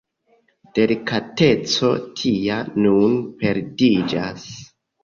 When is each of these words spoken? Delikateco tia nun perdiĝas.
Delikateco 0.77 1.91
tia 2.23 2.59
nun 2.87 3.17
perdiĝas. 3.45 4.53